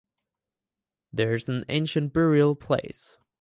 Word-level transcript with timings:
There 1.13 1.35
is 1.35 1.47
an 1.47 1.63
ancient 1.69 2.11
burial 2.11 2.55
place. 2.55 3.19